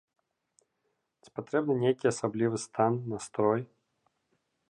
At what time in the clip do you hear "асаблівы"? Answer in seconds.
2.13-2.57